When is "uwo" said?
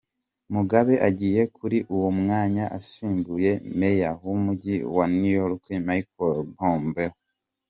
1.95-2.09